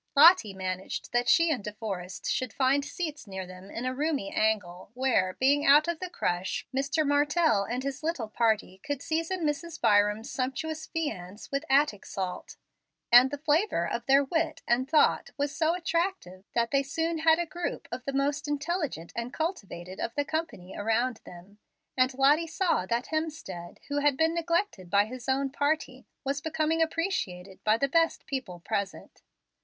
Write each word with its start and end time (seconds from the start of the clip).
Lottie 0.15 0.55
managed 0.55 1.11
that 1.11 1.29
she 1.29 1.51
and 1.51 1.63
De 1.63 1.73
Forrest 1.73 2.25
should 2.31 2.51
find 2.53 2.83
seats 2.83 3.27
near 3.27 3.45
them 3.45 3.69
in 3.69 3.85
a 3.85 3.93
roomy 3.93 4.33
angle, 4.33 4.89
where, 4.95 5.37
being 5.39 5.63
out 5.63 5.87
of 5.87 5.99
the 5.99 6.09
crush, 6.09 6.65
Mr. 6.75 7.05
Martell 7.05 7.65
and 7.65 7.83
his 7.83 8.01
little 8.01 8.27
party 8.27 8.81
could 8.83 9.03
season 9.03 9.43
Mrs. 9.43 9.79
Byram's 9.79 10.31
sumptuous 10.31 10.87
viands 10.87 11.51
with 11.51 11.65
Attic 11.69 12.07
salt. 12.07 12.57
And 13.11 13.29
the 13.29 13.37
flavor 13.37 13.87
of 13.87 14.07
their 14.07 14.23
wit 14.23 14.63
and 14.67 14.89
thought 14.89 15.29
was 15.37 15.55
so 15.55 15.75
attractive 15.75 16.45
that 16.55 16.71
they 16.71 16.81
soon 16.81 17.19
had 17.19 17.37
a 17.37 17.45
group 17.45 17.87
of 17.91 18.03
the 18.05 18.11
most 18.13 18.47
intelligent 18.47 19.13
and 19.15 19.31
cultivated 19.31 19.99
of 19.99 20.15
the 20.15 20.25
company 20.25 20.75
around 20.75 21.17
them, 21.27 21.59
and 21.95 22.11
Lottie 22.15 22.47
saw 22.47 22.87
that 22.87 23.09
Hemstead, 23.13 23.77
who 23.87 23.99
had 23.99 24.17
been 24.17 24.33
neglected 24.33 24.89
by 24.89 25.05
his 25.05 25.29
own 25.29 25.51
party, 25.51 26.07
was 26.23 26.41
becoming 26.41 26.81
appreciated 26.81 27.63
by 27.63 27.77
the 27.77 27.87
best 27.87 28.25
people 28.25 28.59
present. 28.59 29.21